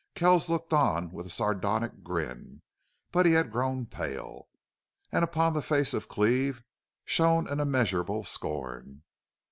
Kells 0.15 0.49
looked 0.49 0.73
on 0.73 1.11
with 1.11 1.27
a 1.27 1.29
sardonic 1.29 2.01
grin, 2.01 2.63
but 3.11 3.27
he 3.27 3.33
had 3.33 3.51
grown 3.51 3.85
pale. 3.85 4.47
And 5.11 5.23
upon 5.23 5.53
the 5.53 5.61
face 5.61 5.93
of 5.93 6.09
Cleve 6.09 6.63
shone 7.05 7.47
an 7.47 7.59
immeasurable 7.59 8.23
scorn. 8.23 9.03